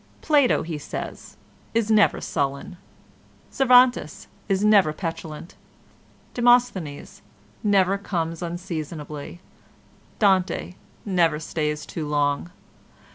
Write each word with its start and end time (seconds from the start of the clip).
"Plato," 0.23 0.63
he 0.63 0.79
says, 0.79 1.37
"is 1.75 1.91
never 1.91 2.19
sullen. 2.19 2.77
Cervantes 3.51 4.27
is 4.49 4.63
never 4.65 4.93
petulant. 4.93 5.53
Demosthenes 6.33 7.21
never 7.63 7.99
comes 7.99 8.41
unseasonably. 8.41 9.41
Dante 10.17 10.73
never 11.05 11.37
stays 11.39 11.85
too 11.85 12.07
long. 12.07 12.49